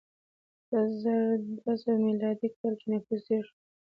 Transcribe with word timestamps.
په 0.67 0.79
زر 1.01 1.33
دوه 1.47 1.73
سوه 1.81 1.95
میلادي 2.05 2.47
کال 2.57 2.73
کې 2.79 2.87
نفوس 2.93 3.21
ډېر 3.29 3.43
شو. 3.49 3.55